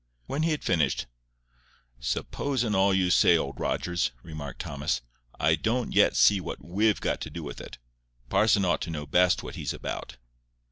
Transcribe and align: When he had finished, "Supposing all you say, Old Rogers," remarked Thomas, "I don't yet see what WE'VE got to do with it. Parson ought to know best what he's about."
When 0.25 0.41
he 0.41 0.49
had 0.49 0.63
finished, 0.63 1.05
"Supposing 1.99 2.73
all 2.73 2.91
you 2.91 3.11
say, 3.11 3.37
Old 3.37 3.59
Rogers," 3.59 4.09
remarked 4.23 4.61
Thomas, 4.61 5.01
"I 5.39 5.53
don't 5.53 5.91
yet 5.93 6.15
see 6.15 6.41
what 6.41 6.65
WE'VE 6.65 6.99
got 7.01 7.21
to 7.21 7.29
do 7.29 7.43
with 7.43 7.61
it. 7.61 7.77
Parson 8.27 8.65
ought 8.65 8.81
to 8.81 8.89
know 8.89 9.05
best 9.05 9.43
what 9.43 9.53
he's 9.53 9.73
about." 9.73 10.17